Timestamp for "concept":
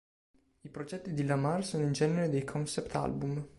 2.43-2.95